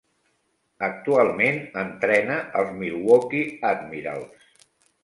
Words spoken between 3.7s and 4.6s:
Admirals.